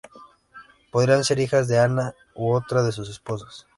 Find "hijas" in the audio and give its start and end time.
1.37-1.67